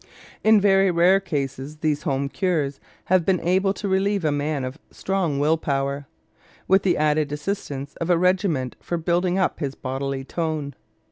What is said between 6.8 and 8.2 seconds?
the added assistance of a